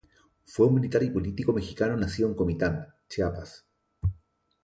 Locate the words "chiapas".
3.07-3.67